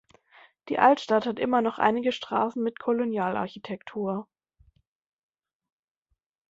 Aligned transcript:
Die 0.69 0.79
Altstadt 0.79 1.27
hat 1.27 1.37
immer 1.37 1.61
noch 1.61 1.77
einige 1.77 2.11
Straßen 2.11 2.63
mit 2.63 2.79
Kolonialarchitektur. 2.79 4.27